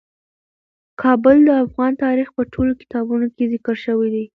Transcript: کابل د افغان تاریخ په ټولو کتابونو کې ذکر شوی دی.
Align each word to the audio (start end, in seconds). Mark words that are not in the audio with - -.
کابل 1.01 1.35
د 1.47 1.49
افغان 1.65 1.91
تاریخ 2.03 2.27
په 2.37 2.41
ټولو 2.53 2.71
کتابونو 2.81 3.25
کې 3.35 3.43
ذکر 3.53 3.75
شوی 3.85 4.09
دی. 4.15 4.25